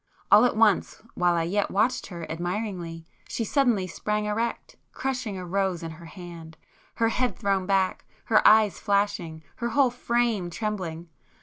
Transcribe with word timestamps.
All 0.31 0.45
at 0.45 0.57
once, 0.57 1.03
while 1.13 1.35
I 1.35 1.43
yet 1.43 1.69
watched 1.69 2.07
her 2.07 2.25
admiringly, 2.27 3.05
she 3.29 3.43
suddenly 3.43 3.85
sprang 3.85 4.25
erect, 4.25 4.75
crushing 4.93 5.37
a 5.37 5.45
rose 5.45 5.83
in 5.83 5.91
her 5.91 6.07
hand,—her 6.07 7.09
head 7.09 7.37
thrown 7.37 7.67
back, 7.67 8.05
her 8.25 8.41
eyes 8.47 8.79
flashing, 8.79 9.43
her 9.57 9.69
whole 9.69 9.91
frame 9.91 10.49
trembling. 10.49 11.07